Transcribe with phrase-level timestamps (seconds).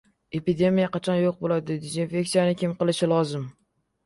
[0.37, 1.77] Epidemiya qachon yo‘q bo‘ladi?
[1.83, 3.47] Dezinfeksiyani kim qilishi lozim?